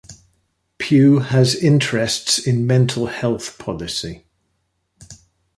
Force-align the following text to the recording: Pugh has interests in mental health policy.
Pugh 0.79 1.19
has 1.19 1.53
interests 1.53 2.39
in 2.39 2.65
mental 2.65 3.05
health 3.05 3.59
policy. 3.59 4.25